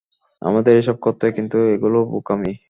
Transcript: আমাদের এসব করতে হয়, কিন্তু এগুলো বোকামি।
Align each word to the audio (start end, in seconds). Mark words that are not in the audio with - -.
আমাদের 0.41 0.73
এসব 0.77 0.97
করতে 1.05 1.21
হয়, 1.25 1.35
কিন্তু 1.37 1.57
এগুলো 1.75 1.97
বোকামি। 2.11 2.53